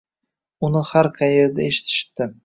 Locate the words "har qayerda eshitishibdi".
0.91-2.29